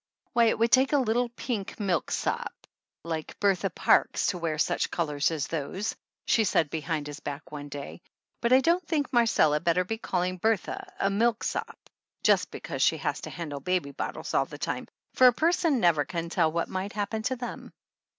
[0.33, 2.51] "Why, it would take a little pink milksop
[3.03, 7.69] like Bertha Parkes to wear such colors as those" she said behind his back one
[7.69, 8.01] day.
[8.41, 11.77] But I don't think Marcella better be calling Bertha a milk sop
[12.23, 16.03] just because she has to handle baby bottles all the time, for a person never
[16.03, 17.71] can tell what might happen to them.